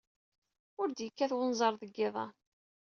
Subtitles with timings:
[0.81, 2.25] Ur d-yekkat wenẓar deg yiḍ-a.